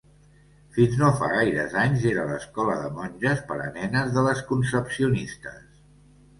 Fins 0.77 0.95
no 1.01 1.09
fa 1.19 1.29
gaires 1.33 1.75
anys 1.83 2.07
era 2.13 2.25
l'escola 2.31 2.79
de 2.87 2.91
monges 2.97 3.45
per 3.53 3.61
a 3.69 3.71
nenes 3.79 4.13
de 4.19 4.27
les 4.31 4.45
concepcionistes. 4.51 5.65